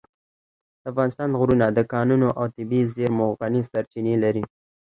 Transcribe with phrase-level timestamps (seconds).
[0.81, 4.43] د افغانستان غرونه د کانونو او طبیعي زېرمو غني سرچینې لري.